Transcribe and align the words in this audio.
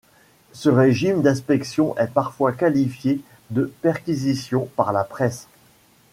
Ce 0.51 0.67
régime 0.67 1.21
d'inspection 1.21 1.95
est 1.95 2.07
parfois 2.11 2.53
qualifié 2.53 3.21
de 3.51 3.71
perquisition 3.83 4.67
par 4.75 4.93
la 4.93 5.03
presse. 5.03 5.47